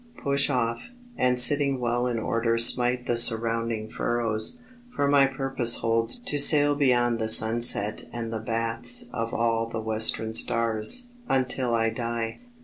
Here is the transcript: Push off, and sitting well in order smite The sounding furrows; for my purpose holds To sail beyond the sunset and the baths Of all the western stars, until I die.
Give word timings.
Push 0.23 0.49
off, 0.49 0.89
and 1.15 1.39
sitting 1.39 1.79
well 1.79 2.07
in 2.07 2.17
order 2.17 2.57
smite 2.57 3.05
The 3.05 3.15
sounding 3.17 3.87
furrows; 3.87 4.57
for 4.95 5.07
my 5.07 5.27
purpose 5.27 5.75
holds 5.75 6.17
To 6.17 6.39
sail 6.39 6.73
beyond 6.75 7.19
the 7.19 7.29
sunset 7.29 8.05
and 8.11 8.33
the 8.33 8.39
baths 8.39 9.05
Of 9.13 9.31
all 9.31 9.69
the 9.69 9.79
western 9.79 10.33
stars, 10.33 11.05
until 11.29 11.75
I 11.75 11.91
die. 11.91 12.39